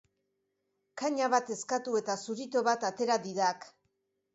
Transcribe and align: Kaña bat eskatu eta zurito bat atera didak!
Kaña 1.01 1.29
bat 1.35 1.53
eskatu 1.57 1.95
eta 2.03 2.19
zurito 2.27 2.67
bat 2.73 2.91
atera 2.95 3.23
didak! 3.31 3.75